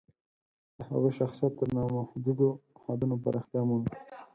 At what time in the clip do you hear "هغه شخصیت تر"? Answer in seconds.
0.89-1.67